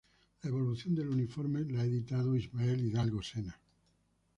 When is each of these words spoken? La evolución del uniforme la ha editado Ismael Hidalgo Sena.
La 0.41 0.49
evolución 0.49 0.95
del 0.95 1.09
uniforme 1.09 1.63
la 1.63 1.81
ha 1.81 1.85
editado 1.85 2.35
Ismael 2.35 2.83
Hidalgo 2.83 3.21
Sena. 3.21 3.61